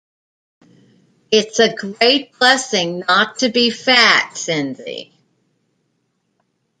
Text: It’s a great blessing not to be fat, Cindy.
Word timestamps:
It’s 1.31 1.59
a 1.59 1.75
great 1.75 2.33
blessing 2.39 3.03
not 3.07 3.37
to 3.37 3.49
be 3.49 3.69
fat, 3.69 4.35
Cindy. 4.35 5.13